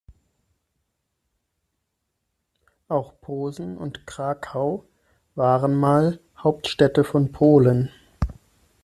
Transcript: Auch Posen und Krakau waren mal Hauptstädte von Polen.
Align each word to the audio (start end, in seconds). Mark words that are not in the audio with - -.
Auch 2.87 3.21
Posen 3.21 3.77
und 3.77 4.07
Krakau 4.07 4.83
waren 5.35 5.75
mal 5.75 6.19
Hauptstädte 6.39 7.03
von 7.03 7.31
Polen. 7.31 7.91